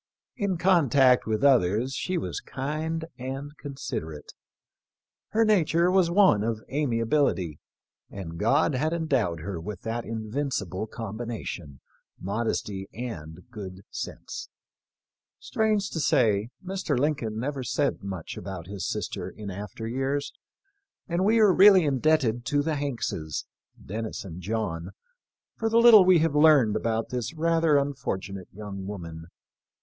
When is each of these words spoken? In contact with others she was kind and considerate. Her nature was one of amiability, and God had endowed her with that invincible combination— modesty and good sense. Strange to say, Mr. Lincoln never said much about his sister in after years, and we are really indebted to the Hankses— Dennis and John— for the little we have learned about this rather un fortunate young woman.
In 0.35 0.57
contact 0.57 1.27
with 1.27 1.43
others 1.43 1.93
she 1.93 2.17
was 2.17 2.39
kind 2.41 3.05
and 3.19 3.55
considerate. 3.59 4.33
Her 5.29 5.45
nature 5.45 5.91
was 5.91 6.09
one 6.09 6.43
of 6.43 6.63
amiability, 6.69 7.59
and 8.09 8.39
God 8.39 8.73
had 8.73 8.93
endowed 8.93 9.41
her 9.41 9.61
with 9.61 9.81
that 9.81 10.03
invincible 10.03 10.87
combination— 10.87 11.81
modesty 12.19 12.87
and 12.91 13.41
good 13.51 13.81
sense. 13.91 14.49
Strange 15.37 15.91
to 15.91 15.99
say, 15.99 16.49
Mr. 16.65 16.97
Lincoln 16.97 17.37
never 17.39 17.61
said 17.63 18.01
much 18.01 18.37
about 18.37 18.65
his 18.65 18.89
sister 18.89 19.29
in 19.29 19.51
after 19.51 19.87
years, 19.87 20.33
and 21.07 21.23
we 21.23 21.37
are 21.37 21.53
really 21.53 21.85
indebted 21.85 22.43
to 22.45 22.63
the 22.63 22.73
Hankses— 22.73 23.45
Dennis 23.85 24.25
and 24.25 24.41
John— 24.41 24.93
for 25.57 25.69
the 25.69 25.77
little 25.77 26.03
we 26.03 26.17
have 26.17 26.33
learned 26.35 26.75
about 26.75 27.09
this 27.09 27.35
rather 27.35 27.77
un 27.77 27.93
fortunate 27.93 28.47
young 28.51 28.87
woman. 28.87 29.27